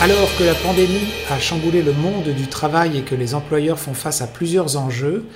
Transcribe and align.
Alors 0.00 0.34
que 0.38 0.44
la 0.44 0.54
pandémie 0.54 1.12
a 1.28 1.38
chamboulé 1.38 1.82
le 1.82 1.92
monde 1.92 2.28
du 2.34 2.46
travail 2.46 2.96
et 2.96 3.02
que 3.02 3.14
les 3.14 3.34
employeurs 3.34 3.78
font 3.78 3.92
face 3.92 4.22
à 4.22 4.26
plusieurs 4.26 4.78
enjeux, 4.78 5.26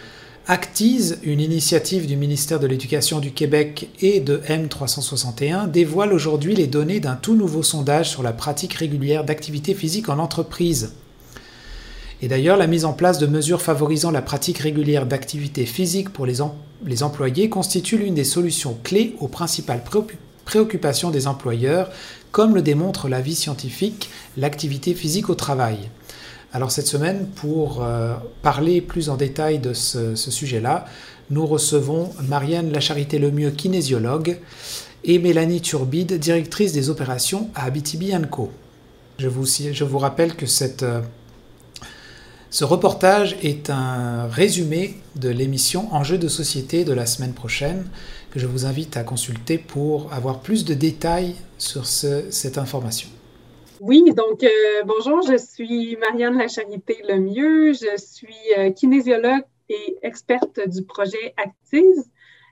Actise, 0.47 1.19
une 1.23 1.41
initiative 1.41 2.07
du 2.07 2.17
ministère 2.17 2.61
de 2.61 2.67
l'Éducation 2.67 3.21
du 3.21 3.33
Québec 3.33 3.91
et 4.01 4.21
de 4.21 4.43
M361, 4.49 5.71
dévoile 5.71 6.15
aujourd'hui 6.15 6.55
les 6.55 6.67
données 6.67 7.01
d'un 7.01 7.15
tout 7.15 7.35
nouveau 7.35 7.63
sondage 7.63 8.09
sur 8.09 8.23
la 8.23 8.33
pratique 8.33 8.73
régulière 8.73 9.25
d'activité 9.25 9.75
physique 9.75 10.09
en 10.09 10.19
entreprise. 10.19 10.95
Et 12.23 12.29
d'ailleurs, 12.29 12.57
la 12.57 12.67
mise 12.67 12.87
en 12.87 12.95
place 12.95 13.19
de 13.19 13.27
mesures 13.27 13.61
favorisant 13.61 14.11
la 14.11 14.23
pratique 14.23 14.59
régulière 14.59 15.05
d'activité 15.05 15.67
physique 15.67 16.11
pour 16.11 16.25
les, 16.25 16.41
employés 17.03 17.51
constitue 17.51 17.99
l'une 17.99 18.15
des 18.15 18.25
solutions 18.25 18.79
clés 18.83 19.15
aux 19.21 19.29
principales 19.29 19.85
préoccupations 20.45 21.11
des 21.11 21.27
employeurs, 21.27 21.91
comme 22.33 22.55
le 22.55 22.63
démontre 22.63 23.09
l'avis 23.09 23.35
scientifique 23.35 24.11
L'activité 24.37 24.95
physique 24.95 25.31
au 25.31 25.35
travail. 25.35 25.79
Alors 26.53 26.71
cette 26.71 26.87
semaine, 26.87 27.27
pour 27.35 27.83
euh, 27.83 28.15
parler 28.43 28.81
plus 28.81 29.09
en 29.09 29.17
détail 29.17 29.59
de 29.59 29.73
ce, 29.73 30.15
sujet-là, 30.15 30.87
nous 31.31 31.47
recevons 31.47 32.11
Marianne 32.29 32.71
Lacharité-Lemieux, 32.71 33.51
kinésiologue, 33.51 34.39
et 35.05 35.19
Mélanie 35.19 35.61
Turbide, 35.61 36.19
directrice 36.19 36.73
des 36.73 36.91
opérations 36.91 37.51
à 37.55 37.65
Abitibi 37.65 38.13
Co. 38.31 38.51
Je 39.19 39.29
vous, 39.29 39.45
je 39.47 39.85
vous 39.85 39.99
rappelle 39.99 40.35
que 40.35 40.47
cette, 40.47 40.83
euh, 40.83 41.01
ce 42.55 42.63
reportage 42.63 43.37
est 43.43 43.69
un 43.69 44.29
résumé 44.29 44.95
de 45.17 45.29
l'émission 45.29 45.93
Enjeux 45.93 46.19
de 46.19 46.29
société 46.29 46.85
de 46.85 46.93
la 46.93 47.05
semaine 47.05 47.35
prochaine, 47.35 47.85
que 48.31 48.39
je 48.39 48.47
vous 48.47 48.65
invite 48.65 48.97
à 48.97 49.03
consulter 49.03 49.59
pour 49.59 50.13
avoir 50.13 50.39
plus 50.39 50.65
de 50.65 50.73
détails 50.73 51.35
sur 51.59 51.85
cette 51.85 52.57
information. 52.57 53.09
Oui, 53.81 54.05
donc 54.17 54.45
euh, 54.45 54.85
bonjour, 54.87 55.21
je 55.23 55.37
suis 55.37 55.97
Marianne 55.97 56.39
Lacharité 56.39 56.99
Lemieux, 57.09 57.73
je 57.73 58.01
suis 58.01 58.37
euh, 58.57 58.71
kinésiologue 58.71 59.43
et 59.69 59.97
experte 60.03 60.61
du 60.69 60.85
projet 60.85 61.35
Actise. 61.37 62.09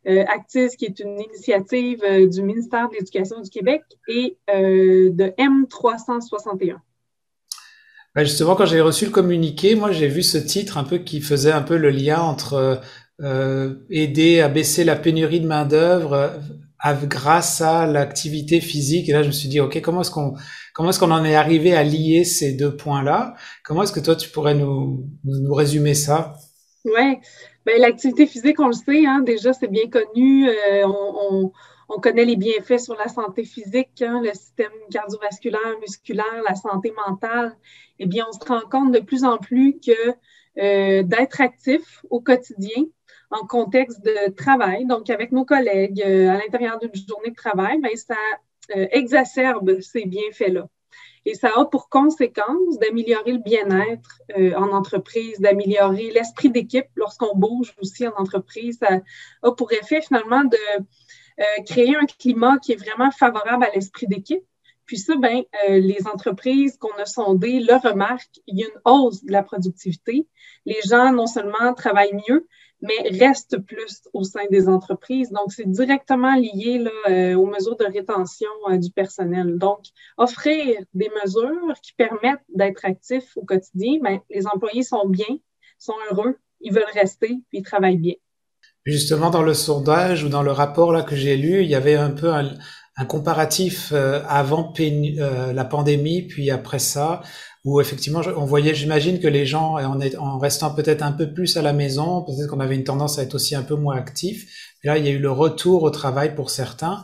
Euh, 0.09 0.25
Actise, 0.27 0.75
qui 0.75 0.87
est 0.87 0.99
une 0.99 1.21
initiative 1.21 2.03
du 2.29 2.43
ministère 2.43 2.89
de 2.89 2.95
l'Éducation 2.95 3.41
du 3.41 3.51
Québec 3.51 3.85
et 4.09 4.37
de 4.49 5.33
M361. 5.39 6.79
Ben, 8.15 8.25
justement, 8.25 8.55
quand 8.55 8.67
j'ai 8.67 8.81
reçu 8.81 9.07
le 9.07 9.11
communiqué, 9.11 9.75
moi 9.75 9.91
j'ai 9.91 10.09
vu 10.09 10.23
ce 10.23 10.37
titre 10.37 10.77
un 10.77 10.85
peu 10.85 10.99
qui 10.99 11.21
faisait 11.23 11.53
un 11.53 11.63
peu 11.63 11.79
le 11.79 11.89
lien 11.89 12.21
entre 12.21 12.81
euh, 13.23 13.75
aider 13.89 14.41
à 14.41 14.49
baisser 14.49 14.85
la 14.85 14.97
pénurie 14.97 15.41
de 15.41 15.47
main-d'œuvre 15.47 16.13
euh, 16.85 16.95
grâce 17.05 17.61
à 17.63 17.87
l'activité 17.87 18.61
physique. 18.61 19.09
Et 19.09 19.13
là, 19.13 19.23
je 19.23 19.29
me 19.29 19.33
suis 19.33 19.49
dit, 19.49 19.61
OK, 19.61 19.81
comment 19.81 20.03
est-ce 20.03 20.11
qu'on 20.11 20.35
comment 20.75 20.91
est-ce 20.91 20.99
qu'on 20.99 21.11
en 21.11 21.25
est 21.25 21.35
arrivé 21.35 21.75
à 21.75 21.85
lier 21.85 22.25
ces 22.25 22.53
deux 22.53 22.77
points-là? 22.77 23.35
Comment 23.65 23.85
est-ce 23.85 23.93
que 23.93 24.01
toi, 24.01 24.17
tu 24.17 24.29
pourrais 24.29 24.55
nous, 24.55 25.07
nous, 25.25 25.55
résumer 25.55 25.95
ça? 25.95 26.35
Ouais, 26.85 27.21
ben, 27.65 27.81
l'activité 27.81 28.27
physique, 28.27 28.59
on 28.61 28.67
le 28.67 28.73
sait, 28.73 29.07
hein, 29.07 29.23
déjà, 29.25 29.53
c'est 29.53 29.71
bien 29.71 29.89
connu. 29.89 30.49
Euh, 30.49 30.85
on, 31.95 32.01
connaît 32.01 32.25
les 32.25 32.37
bienfaits 32.37 32.79
sur 32.79 32.97
la 32.97 33.09
santé 33.09 33.45
physique, 33.45 34.03
hein, 34.03 34.21
le 34.23 34.33
système 34.33 34.73
cardiovasculaire, 34.91 35.79
musculaire, 35.81 36.43
la 36.47 36.55
santé 36.55 36.93
mentale. 37.07 37.57
Eh 37.99 38.07
bien, 38.07 38.27
on 38.29 38.33
se 38.33 38.45
rend 38.47 38.69
compte 38.69 38.93
de 38.93 39.01
plus 39.01 39.25
en 39.25 39.39
plus 39.39 39.79
que 39.79 39.93
euh, 40.59 41.03
d'être 41.03 41.41
actif 41.41 42.05
au 42.11 42.21
quotidien, 42.21 42.85
en 43.31 43.47
contexte 43.47 44.05
de 44.05 44.31
travail, 44.33 44.85
donc 44.85 45.09
avec 45.09 45.33
nos 45.33 45.47
collègues 45.47 46.03
euh, 46.05 46.29
à 46.29 46.35
l'intérieur 46.35 46.79
d'une 46.79 46.95
journée 46.95 47.31
de 47.31 47.35
travail, 47.35 47.81
ben, 47.81 47.97
ça 47.97 48.17
euh, 48.77 48.87
exacerbe 48.91 49.81
ces 49.81 50.05
bienfaits-là. 50.05 50.69
Et 51.25 51.35
ça 51.35 51.51
a 51.57 51.65
pour 51.65 51.89
conséquence 51.89 52.79
d'améliorer 52.81 53.33
le 53.33 53.39
bien-être 53.39 54.21
en 54.57 54.73
entreprise, 54.73 55.39
d'améliorer 55.39 56.11
l'esprit 56.11 56.51
d'équipe 56.51 56.89
lorsqu'on 56.97 57.37
bouge 57.37 57.73
aussi 57.81 58.09
en 58.09 58.13
entreprise. 58.17 58.79
Ça 58.81 59.01
a 59.43 59.53
pour 59.53 59.73
effet 59.73 60.03
finalement 60.03 60.43
de 60.43 60.59
créer 61.67 61.97
un 61.97 62.07
climat 62.07 62.59
qui 62.59 62.73
est 62.73 62.77
vraiment 62.77 63.11
favorable 63.11 63.65
à 63.65 63.71
l'esprit 63.75 64.07
d'équipe. 64.07 64.45
Puis 64.87 64.99
ça, 64.99 65.15
ben, 65.17 65.43
les 65.69 66.07
entreprises 66.07 66.77
qu'on 66.77 66.93
a 66.99 67.07
sondées 67.07 67.61
le 67.61 67.75
remarquent, 67.77 68.41
il 68.47 68.59
y 68.59 68.65
a 68.65 68.67
une 68.67 68.81
hausse 68.85 69.25
de 69.25 69.33
la 69.33 69.43
productivité. 69.43 70.27
Les 70.67 70.81
gens 70.85 71.13
non 71.13 71.27
seulement 71.27 71.73
travaillent 71.75 72.21
mieux, 72.29 72.47
mais 72.83 72.99
reste 73.19 73.59
plus 73.59 74.03
au 74.13 74.25
sein 74.25 74.45
des 74.51 74.69
entreprises. 74.69 75.31
Donc, 75.31 75.53
c'est 75.53 75.69
directement 75.69 76.35
lié 76.35 76.79
là, 76.79 76.91
euh, 77.09 77.35
aux 77.37 77.47
mesures 77.47 77.77
de 77.77 77.85
rétention 77.85 78.51
euh, 78.69 78.77
du 78.77 78.91
personnel. 78.91 79.57
Donc, 79.57 79.85
offrir 80.19 80.83
des 80.93 81.11
mesures 81.23 81.75
qui 81.81 81.93
permettent 81.95 82.45
d'être 82.49 82.85
actifs 82.85 83.37
au 83.37 83.45
quotidien, 83.45 84.01
bien, 84.03 84.21
les 84.29 84.47
employés 84.49 84.83
sont 84.83 85.09
bien, 85.09 85.39
sont 85.79 85.95
heureux, 86.11 86.37
ils 86.61 86.73
veulent 86.73 86.85
rester, 86.93 87.29
puis 87.49 87.59
ils 87.59 87.63
travaillent 87.63 87.99
bien. 87.99 88.15
Justement, 88.85 89.31
dans 89.31 89.43
le 89.43 89.55
sondage 89.55 90.25
ou 90.25 90.29
dans 90.29 90.43
le 90.43 90.51
rapport 90.51 90.93
là 90.93 91.03
que 91.03 91.15
j'ai 91.15 91.37
lu, 91.37 91.63
il 91.63 91.71
y 91.71 91.75
avait 91.75 91.95
un 91.95 92.11
peu 92.11 92.33
un, 92.33 92.57
comparatif 93.09 93.91
euh, 93.93 94.23
avant 94.29 94.73
la 94.79 95.65
pandémie, 95.65 96.23
puis 96.23 96.51
après 96.51 96.79
ça 96.79 97.23
où 97.65 97.81
effectivement 97.81 98.23
on 98.37 98.45
voyait, 98.45 98.75
j'imagine 98.75 99.21
que 99.21 99.29
les 99.29 99.47
gens, 99.47 99.77
en, 99.79 100.39
restant 100.39 100.75
peut-être 100.75 101.03
un 101.03 101.13
peu 101.13 101.33
plus 101.33 101.57
à 101.57 101.63
la 101.63 101.73
maison, 101.73 102.23
peut-être 102.23 102.49
qu'on 102.49 102.61
avait 102.61 102.75
une 102.75 102.85
tendance 102.85 103.19
à 103.19 103.23
être 103.23 103.35
aussi 103.35 103.55
un 103.55 103.63
peu 103.63 103.77
moins 103.77 103.97
actif. 103.97 104.47
Là, 104.83 104.99
il 104.99 105.05
y 105.05 105.09
a 105.09 105.13
eu 105.13 105.21
le 105.21 105.31
retour 105.31 105.85
au 105.85 105.91
travail 105.91 106.35
pour 106.35 106.51
certains. 106.51 107.03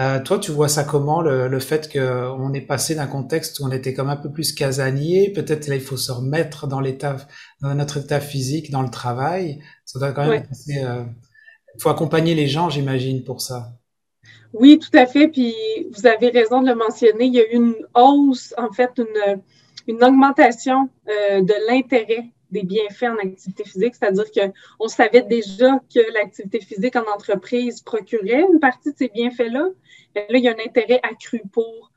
Euh, 0.00 0.20
toi, 0.20 0.38
tu 0.40 0.50
vois 0.50 0.68
ça 0.68 0.82
comment, 0.82 1.22
le, 1.22 1.46
le 1.46 1.60
fait 1.60 1.92
qu'on 1.92 2.52
est 2.52 2.60
passé 2.60 2.96
d'un 2.96 3.06
contexte 3.06 3.60
où 3.60 3.64
on 3.64 3.70
était 3.70 3.94
comme 3.94 4.08
un 4.08 4.16
peu 4.16 4.32
plus 4.32 4.52
casanier, 4.52 5.32
peut-être 5.32 5.68
là 5.68 5.76
il 5.76 5.80
faut 5.80 5.96
se 5.96 6.10
remettre 6.10 6.66
dans 6.66 6.80
l'état, 6.80 7.16
dans 7.60 7.74
notre 7.76 7.98
état 7.98 8.20
physique, 8.20 8.72
dans 8.72 8.82
le 8.82 8.90
travail. 8.90 9.62
Ça 9.84 10.00
doit 10.00 10.12
quand 10.12 10.26
même 10.28 10.42
euh, 10.84 11.04
il 11.76 11.82
faut 11.82 11.90
accompagner 11.90 12.34
les 12.34 12.48
gens, 12.48 12.70
j'imagine, 12.70 13.24
pour 13.24 13.40
ça. 13.40 13.72
Oui, 14.52 14.78
tout 14.78 14.96
à 14.96 15.06
fait. 15.06 15.28
Puis 15.28 15.54
vous 15.92 16.06
avez 16.06 16.28
raison 16.28 16.62
de 16.62 16.68
le 16.68 16.74
mentionner. 16.74 17.26
Il 17.26 17.34
y 17.34 17.40
a 17.40 17.52
eu 17.52 17.56
une 17.56 17.74
hausse, 17.94 18.54
en 18.56 18.72
fait, 18.72 18.90
une, 18.98 19.42
une 19.88 20.02
augmentation 20.04 20.88
euh, 21.08 21.42
de 21.42 21.54
l'intérêt 21.68 22.33
des 22.54 22.62
bienfaits 22.62 23.10
en 23.14 23.18
activité 23.18 23.64
physique, 23.64 23.94
c'est-à-dire 23.96 24.30
qu'on 24.30 24.88
savait 24.88 25.22
déjà 25.22 25.80
que 25.92 26.00
l'activité 26.14 26.60
physique 26.60 26.96
en 26.96 27.04
entreprise 27.12 27.82
procurait 27.82 28.44
une 28.50 28.60
partie 28.60 28.92
de 28.92 28.96
ces 28.96 29.08
bienfaits-là. 29.08 29.66
Là, 30.14 30.22
il 30.30 30.44
y 30.44 30.48
a 30.48 30.52
un 30.52 30.64
intérêt 30.64 31.00
accru 31.02 31.42
pour 31.52 31.90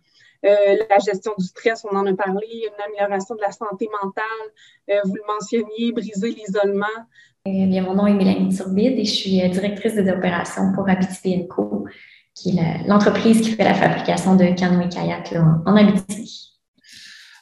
euh, 0.46 0.50
la 0.90 1.00
gestion 1.00 1.34
du 1.38 1.46
stress, 1.46 1.86
on 1.90 1.96
en 1.96 2.06
a 2.06 2.14
parlé, 2.14 2.48
une 2.70 2.84
amélioration 2.86 3.36
de 3.36 3.42
la 3.42 3.52
santé 3.52 3.88
mentale, 4.02 4.48
euh, 4.90 5.00
vous 5.06 5.16
le 5.16 5.22
mentionniez, 5.28 5.92
briser 5.92 6.32
l'isolement. 6.32 6.98
Eh 7.46 7.66
bien, 7.68 7.84
mon 7.84 7.94
nom 7.94 8.08
est 8.08 8.14
Mélanie 8.14 8.54
Turbide 8.56 9.00
et 9.00 9.06
je 9.06 9.14
suis 9.14 9.50
directrice 9.50 9.96
des 9.96 10.10
opérations 10.12 10.74
pour 10.74 10.90
Abitibi 10.90 11.48
Co, 11.48 11.86
qui 12.34 12.58
est 12.58 12.88
l'entreprise 12.88 13.42
qui 13.42 13.52
fait 13.52 13.64
la 13.64 13.74
fabrication 13.74 14.36
de 14.36 14.46
canoës-kayak 14.46 15.34
en 15.66 15.76
Abitibi. 15.76 16.57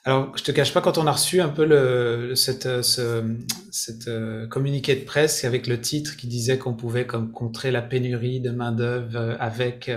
Alors, 0.07 0.38
je 0.38 0.43
te 0.43 0.51
cache 0.51 0.71
pas, 0.71 0.81
quand 0.81 0.99
on 0.99 1.07
a 1.07 1.11
reçu 1.11 1.41
un 1.41 1.49
peu 1.49 1.66
le, 1.66 2.35
cette, 2.35 2.83
ce, 2.83 3.23
cette 3.71 4.07
euh, 4.07 4.45
communiqué 4.47 4.95
de 4.95 5.03
presse 5.03 5.43
avec 5.45 5.66
le 5.66 5.81
titre 5.81 6.16
qui 6.16 6.27
disait 6.27 6.59
qu'on 6.59 6.75
pouvait 6.75 7.07
comme 7.07 7.31
contrer 7.31 7.71
la 7.71 7.81
pénurie 7.81 8.39
de 8.39 8.51
main 8.51 8.71
d'œuvre 8.71 9.17
euh, 9.17 9.35
avec 9.39 9.89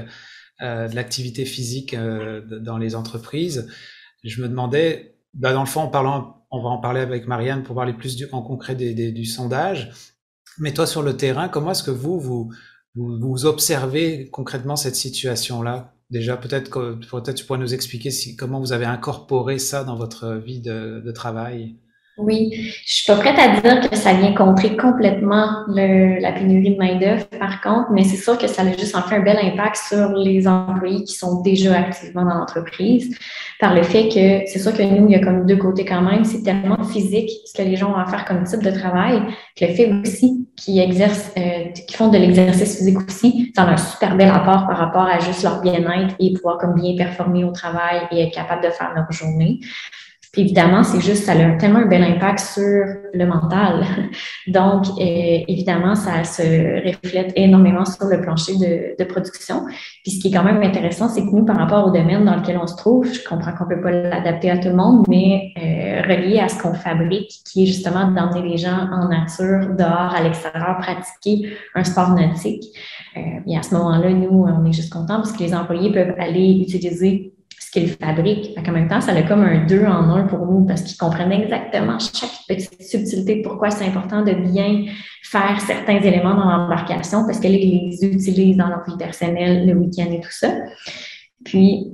euh, 0.62 0.88
de 0.88 0.94
l'activité 0.96 1.44
physique 1.44 1.92
euh, 1.92 2.40
dans 2.40 2.78
les 2.78 2.94
entreprises, 2.94 3.68
je 4.24 4.40
me 4.40 4.48
demandais, 4.48 5.18
bah 5.34 5.52
dans 5.52 5.60
le 5.60 5.68
fond, 5.68 5.82
en 5.82 5.88
parlant, 5.88 6.46
on 6.50 6.62
va 6.62 6.70
en 6.70 6.78
parler 6.78 7.00
avec 7.00 7.28
Marianne 7.28 7.62
pour 7.62 7.76
parler 7.76 7.92
plus 7.92 8.16
du, 8.16 8.26
en 8.32 8.40
concret 8.40 8.74
des, 8.74 8.94
des, 8.94 9.12
du 9.12 9.26
sondage. 9.26 9.92
Mais 10.58 10.72
toi, 10.72 10.86
sur 10.86 11.02
le 11.02 11.18
terrain, 11.18 11.48
comment 11.48 11.72
est-ce 11.72 11.82
que 11.82 11.90
vous, 11.90 12.18
vous, 12.18 12.50
vous 12.94 13.44
observez 13.44 14.30
concrètement 14.30 14.74
cette 14.74 14.96
situation-là? 14.96 15.97
Déjà, 16.10 16.36
peut-être 16.36 16.70
que 16.70 16.94
peut 16.94 17.34
tu 17.34 17.44
pourrais 17.44 17.58
nous 17.58 17.74
expliquer 17.74 18.10
si, 18.10 18.36
comment 18.36 18.60
vous 18.60 18.72
avez 18.72 18.86
incorporé 18.86 19.58
ça 19.58 19.84
dans 19.84 19.96
votre 19.96 20.34
vie 20.36 20.60
de 20.60 21.12
travail? 21.12 21.76
Oui, 22.18 22.50
je 22.84 22.94
suis 22.94 23.06
pas 23.06 23.16
prête 23.16 23.38
à 23.38 23.60
dire 23.60 23.88
que 23.88 23.96
ça 23.96 24.12
vient 24.12 24.34
contrer 24.34 24.76
complètement 24.76 25.64
le, 25.68 26.20
la 26.20 26.32
pénurie 26.32 26.74
de 26.74 26.76
main-d'œuvre, 26.76 27.24
par 27.38 27.60
contre, 27.60 27.92
mais 27.92 28.02
c'est 28.02 28.16
sûr 28.16 28.36
que 28.36 28.48
ça 28.48 28.62
a 28.62 28.76
juste 28.76 28.96
en 28.96 29.02
fait 29.02 29.16
un 29.16 29.20
bel 29.20 29.38
impact 29.40 29.76
sur 29.88 30.12
les 30.14 30.48
employés 30.48 31.04
qui 31.04 31.14
sont 31.14 31.42
déjà 31.42 31.78
activement 31.78 32.24
dans 32.24 32.34
l'entreprise, 32.34 33.16
par 33.60 33.72
le 33.72 33.84
fait 33.84 34.08
que 34.08 34.50
c'est 34.50 34.58
sûr 34.58 34.76
que 34.76 34.82
nous, 34.82 35.06
il 35.06 35.12
y 35.12 35.14
a 35.14 35.20
comme 35.20 35.46
deux 35.46 35.56
côtés 35.56 35.84
quand 35.84 36.02
même. 36.02 36.24
C'est 36.24 36.42
tellement 36.42 36.82
physique 36.82 37.30
ce 37.46 37.52
que 37.52 37.66
les 37.66 37.76
gens 37.76 37.92
ont 37.92 37.96
à 37.96 38.06
faire 38.06 38.24
comme 38.24 38.42
type 38.42 38.64
de 38.64 38.70
travail, 38.72 39.22
que 39.56 39.64
le 39.64 39.74
fait 39.74 39.92
aussi 39.92 40.48
qu'ils 40.56 40.80
exercent, 40.80 41.30
euh, 41.38 41.70
qu'ils 41.72 41.96
font 41.96 42.08
de 42.08 42.18
l'exercice 42.18 42.78
physique 42.78 42.98
aussi, 43.06 43.52
ça 43.54 43.62
a 43.62 43.70
un 43.70 43.76
super 43.76 44.16
bel 44.16 44.28
apport 44.28 44.66
par 44.66 44.76
rapport 44.76 45.06
à 45.06 45.20
juste 45.20 45.44
leur 45.44 45.60
bien-être 45.60 46.16
et 46.18 46.32
pouvoir 46.34 46.58
comme 46.58 46.74
bien 46.74 46.96
performer 46.96 47.44
au 47.44 47.52
travail 47.52 48.02
et 48.10 48.22
être 48.22 48.34
capable 48.34 48.64
de 48.64 48.70
faire 48.70 48.92
leur 48.94 49.10
journée. 49.12 49.60
Puis 50.32 50.42
évidemment, 50.42 50.82
c'est 50.82 51.00
juste, 51.00 51.24
ça 51.24 51.32
a 51.32 51.52
tellement 51.52 51.80
un 51.80 51.86
bel 51.86 52.02
impact 52.02 52.40
sur 52.40 52.84
le 53.14 53.26
mental. 53.26 53.84
Donc, 54.46 54.86
euh, 54.88 55.38
évidemment, 55.48 55.94
ça 55.94 56.22
se 56.24 56.86
reflète 56.86 57.32
énormément 57.34 57.84
sur 57.84 58.06
le 58.06 58.20
plancher 58.20 58.54
de, 58.54 59.02
de, 59.02 59.08
production. 59.08 59.64
Puis 60.02 60.12
ce 60.12 60.20
qui 60.20 60.28
est 60.28 60.30
quand 60.30 60.44
même 60.44 60.62
intéressant, 60.62 61.08
c'est 61.08 61.22
que 61.22 61.30
nous, 61.30 61.44
par 61.44 61.56
rapport 61.56 61.86
au 61.86 61.90
domaine 61.90 62.24
dans 62.24 62.36
lequel 62.36 62.58
on 62.58 62.66
se 62.66 62.76
trouve, 62.76 63.10
je 63.10 63.26
comprends 63.26 63.52
qu'on 63.52 63.66
peut 63.66 63.80
pas 63.80 63.90
l'adapter 63.90 64.50
à 64.50 64.58
tout 64.58 64.68
le 64.68 64.76
monde, 64.76 65.06
mais 65.08 65.52
euh, 65.56 66.02
relié 66.02 66.40
à 66.40 66.48
ce 66.48 66.60
qu'on 66.60 66.74
fabrique, 66.74 67.30
qui 67.50 67.62
est 67.62 67.66
justement 67.66 68.10
d'emmener 68.10 68.50
les 68.50 68.58
gens 68.58 68.86
en 68.92 69.08
nature, 69.08 69.74
dehors, 69.78 70.14
à 70.14 70.22
l'extérieur, 70.22 70.76
pratiquer 70.78 71.50
un 71.74 71.84
sport 71.84 72.10
nautique. 72.10 72.64
Euh, 73.16 73.20
et 73.46 73.56
à 73.56 73.62
ce 73.62 73.74
moment-là, 73.74 74.10
nous, 74.10 74.44
on 74.46 74.64
est 74.66 74.72
juste 74.72 74.92
contents 74.92 75.16
parce 75.16 75.32
que 75.32 75.42
les 75.42 75.54
employés 75.54 75.90
peuvent 75.92 76.14
aller 76.18 76.60
utiliser 76.60 77.32
ce 77.68 77.78
qu'ils 77.78 77.90
fabriquent. 77.90 78.56
En 78.66 78.72
même 78.72 78.88
temps, 78.88 79.00
ça 79.00 79.12
a 79.12 79.22
comme 79.22 79.42
un 79.42 79.66
deux 79.66 79.84
en 79.84 80.10
un 80.10 80.24
pour 80.24 80.46
nous 80.46 80.64
parce 80.64 80.82
qu'ils 80.82 80.96
comprennent 80.96 81.32
exactement 81.32 81.98
chaque 81.98 82.30
petite 82.48 82.82
subtilité, 82.82 83.42
pourquoi 83.42 83.70
c'est 83.70 83.86
important 83.86 84.22
de 84.22 84.32
bien 84.32 84.86
faire 85.22 85.60
certains 85.60 86.00
éléments 86.00 86.34
dans 86.34 86.48
l'embarcation 86.48 87.26
parce 87.26 87.38
qu'elles 87.40 87.52
les 87.52 87.98
utilisent 88.02 88.56
dans 88.56 88.68
leur 88.68 88.84
vie 88.86 88.96
personnelle 88.96 89.66
le 89.66 89.74
week-end 89.74 90.10
et 90.10 90.20
tout 90.20 90.30
ça. 90.30 90.48
Puis, 91.44 91.92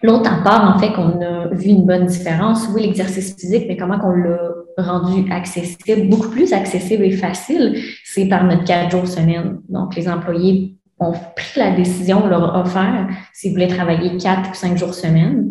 L'autre 0.00 0.44
part, 0.44 0.76
en 0.76 0.78
fait, 0.78 0.92
qu'on 0.92 1.20
a 1.20 1.48
vu 1.48 1.70
une 1.70 1.84
bonne 1.84 2.06
différence, 2.06 2.68
oui, 2.72 2.82
l'exercice 2.82 3.34
physique, 3.34 3.64
mais 3.66 3.76
comment 3.76 3.98
qu'on 3.98 4.12
l'a 4.12 4.38
rendu 4.76 5.28
accessible, 5.28 6.08
beaucoup 6.08 6.28
plus 6.28 6.52
accessible 6.52 7.02
et 7.02 7.10
facile, 7.10 7.82
c'est 8.04 8.26
par 8.26 8.44
notre 8.44 8.62
quatre 8.62 8.92
jours 8.92 9.08
semaine. 9.08 9.58
Donc, 9.68 9.96
les 9.96 10.08
employés 10.08 10.77
ont 11.00 11.12
pris 11.12 11.60
la 11.60 11.70
décision, 11.72 12.24
on 12.24 12.28
leur 12.28 12.54
offert 12.56 13.08
s'ils 13.32 13.52
voulaient 13.52 13.68
travailler 13.68 14.16
quatre 14.16 14.50
ou 14.50 14.54
cinq 14.54 14.76
jours 14.76 14.94
semaine, 14.94 15.48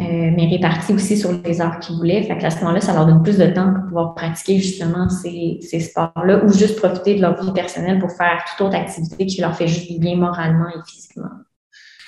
euh, 0.00 0.04
mais 0.34 0.48
répartis 0.48 0.94
aussi 0.94 1.16
sur 1.16 1.32
les 1.32 1.60
heures 1.60 1.78
qu'ils 1.78 1.96
voulaient. 1.96 2.22
Fait 2.22 2.42
à 2.44 2.50
ce 2.50 2.60
moment-là, 2.60 2.80
ça 2.80 2.94
leur 2.94 3.06
donne 3.06 3.22
plus 3.22 3.36
de 3.36 3.46
temps 3.46 3.74
pour 3.74 3.84
pouvoir 3.84 4.14
pratiquer 4.14 4.58
justement 4.58 5.08
ces, 5.10 5.58
ces 5.60 5.80
sports-là 5.80 6.44
ou 6.44 6.52
juste 6.52 6.76
profiter 6.76 7.16
de 7.16 7.20
leur 7.20 7.42
vie 7.42 7.52
personnelle 7.52 7.98
pour 7.98 8.10
faire 8.10 8.42
toute 8.48 8.66
autre 8.66 8.76
activité 8.76 9.26
qui 9.26 9.40
leur 9.40 9.54
fait 9.54 9.68
juste 9.68 10.00
bien 10.00 10.16
moralement 10.16 10.68
et 10.68 10.80
physiquement. 10.88 11.28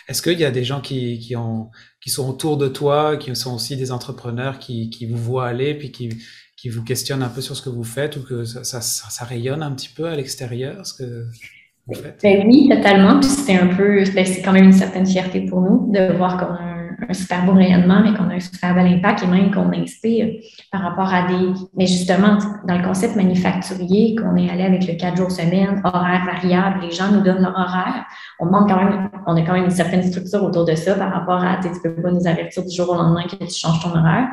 Est-ce 0.09 0.23
qu'il 0.23 0.39
y 0.41 0.45
a 0.45 0.51
des 0.51 0.65
gens 0.65 0.81
qui, 0.81 1.19
qui, 1.19 1.37
ont, 1.37 1.71
qui 2.01 2.11
sont 2.11 2.29
autour 2.29 2.57
de 2.57 2.69
toi, 2.69 3.17
qui 3.17 3.35
sont 3.37 3.55
aussi 3.55 3.77
des 3.77 3.93
entrepreneurs 3.93 4.59
qui, 4.59 4.91
qui 4.91 5.07
vous 5.07 5.17
voient 5.17 5.47
aller, 5.47 5.75
puis 5.75 5.93
qui, 5.93 6.11
qui 6.57 6.71
vous 6.71 6.83
questionnent 6.83 7.23
un 7.23 7.29
peu 7.29 7.41
sur 7.41 7.57
ce 7.57 7.63
que 7.63 7.71
vous 7.71 7.85
faites 7.85 8.17
ou 8.17 8.23
que 8.23 8.45
ça, 8.45 8.65
ça, 8.65 8.81
ça 8.81 9.25
rayonne 9.25 9.63
un 9.63 9.71
petit 9.73 9.89
peu 9.89 10.07
à 10.07 10.17
l'extérieur? 10.17 10.83
Ben 11.87 12.46
oui, 12.46 12.69
totalement. 12.69 13.19
Puis 13.19 13.29
c'est 13.29 13.58
un 13.58 13.67
peu, 13.67 14.05
c'est 14.05 14.43
quand 14.43 14.52
même 14.52 14.64
une 14.64 14.73
certaine 14.73 15.06
fierté 15.06 15.40
pour 15.40 15.61
nous 15.61 15.90
de 15.93 16.12
voir 16.17 16.37
qu'on 16.37 16.55
a 16.55 16.58
un, 16.58 17.12
super 17.12 17.44
beau 17.44 17.52
rayonnement, 17.52 18.00
mais 18.02 18.14
qu'on 18.14 18.31
a 18.31 18.34
un 18.34 18.40
super 18.40 18.75
bel 18.75 18.87
impact 18.87 19.25
et 19.25 19.26
même 19.26 19.50
qu'on 19.50 19.73
inspire 19.73 20.29
par 20.70 20.82
rapport 20.82 21.12
à 21.12 21.26
des. 21.26 21.52
Mais 21.76 21.87
justement, 21.87 22.38
dans 22.69 22.79
le 22.79 22.84
concept 22.84 23.17
manufacturier, 23.17 24.14
qu'on 24.14 24.37
est 24.37 24.49
allé 24.49 24.62
avec 24.62 24.87
le 24.87 24.94
4 24.94 25.17
jours 25.17 25.31
semaine, 25.31 25.82
horaire 25.82 26.25
variable, 26.25 26.81
les 26.82 26.93
gens 26.93 27.11
nous 27.11 27.20
donnent 27.20 27.43
leur 27.43 27.58
horaire. 27.58 28.05
On 28.38 28.46
demande 28.46 28.69
quand 28.69 28.76
même, 28.76 29.11
on 29.26 29.37
a 29.37 29.43
quand 29.43 29.55
même 29.55 29.64
une 29.64 29.70
certaine 29.70 30.05
structure 30.05 30.44
autour 30.44 30.64
de 30.64 30.76
ça 30.76 30.94
par 30.94 31.12
rapport 31.12 31.43
à, 31.43 31.58
tu 31.61 31.69
ne 31.69 31.94
peux 31.94 32.00
pas 32.00 32.12
nous 32.12 32.26
avertir 32.26 32.64
du 32.64 32.75
jour 32.75 32.90
au 32.90 32.94
lendemain 32.94 33.25
que 33.25 33.44
tu 33.44 33.58
changes 33.58 33.82
ton 33.82 33.90
horaire. 33.90 34.29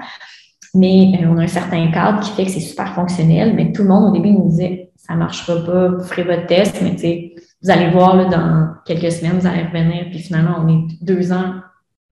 Mais 0.75 1.19
euh, 1.19 1.27
on 1.27 1.37
a 1.39 1.43
un 1.43 1.47
certain 1.47 1.89
cadre 1.89 2.19
qui 2.19 2.31
fait 2.31 2.45
que 2.45 2.51
c'est 2.51 2.59
super 2.59 2.93
fonctionnel, 2.93 3.55
mais 3.55 3.71
tout 3.71 3.81
le 3.81 3.89
monde 3.89 4.09
au 4.09 4.11
début 4.11 4.31
nous 4.31 4.49
disait 4.49 4.88
ça 5.07 5.15
marchera 5.15 5.55
pas, 5.65 5.87
vous 5.87 6.03
ferez 6.03 6.23
votre 6.23 6.45
test, 6.45 6.79
mais 6.81 6.91
tu 6.91 6.99
sais, 6.99 7.35
vous 7.63 7.69
allez 7.69 7.89
voir 7.89 8.15
là, 8.15 8.25
dans 8.25 8.67
quelques 8.85 9.11
semaines, 9.11 9.39
vous 9.39 9.47
allez 9.47 9.63
revenir, 9.63 10.05
puis 10.09 10.19
finalement, 10.19 10.57
on 10.63 10.67
est 10.67 10.87
deux 11.01 11.31
ans 11.31 11.55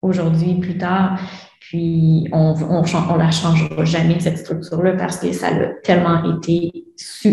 aujourd'hui 0.02 0.56
plus 0.56 0.78
tard, 0.78 1.20
puis 1.60 2.28
on 2.32 2.54
on, 2.70 3.18
la 3.18 3.32
changera 3.32 3.86
jamais, 3.86 4.20
cette 4.20 4.38
structure-là, 4.38 4.94
parce 4.94 5.18
que 5.18 5.32
ça 5.34 5.48
a 5.48 5.66
tellement 5.84 6.38
été 6.38 6.72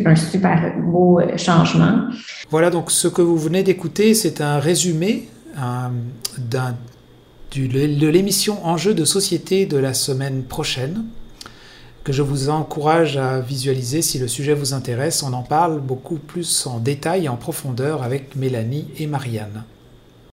un 0.07 0.17
super 0.17 0.75
beau 0.81 1.21
euh, 1.21 1.37
changement. 1.37 2.09
Voilà, 2.51 2.71
donc 2.71 2.91
ce 2.91 3.09
que 3.09 3.23
vous 3.23 3.37
venez 3.37 3.63
d'écouter, 3.63 4.15
c'est 4.15 4.41
un 4.41 4.59
résumé 4.59 5.29
euh, 5.59 5.89
de 7.55 8.09
l'émission 8.09 8.67
Enjeux 8.67 8.95
de 8.95 9.05
société 9.05 9.67
de 9.67 9.77
la 9.77 9.93
semaine 9.93 10.45
prochaine 10.45 11.05
que 12.05 12.13
je 12.13 12.23
vous 12.23 12.49
encourage 12.49 13.17
à 13.17 13.41
visualiser 13.41 14.03
si 14.03 14.19
le 14.19 14.29
sujet 14.29 14.55
vous 14.55 14.75
intéresse. 14.75 15.23
On 15.23 15.33
en 15.33 15.43
parle 15.43 15.81
beaucoup 15.81 16.17
plus 16.17 16.67
en 16.67 16.79
détail 16.79 17.27
et 17.27 17.29
en 17.29 17.37
profondeur 17.37 18.03
avec 18.03 18.35
Mélanie 18.35 18.89
et 18.99 19.07
Marianne. 19.07 19.65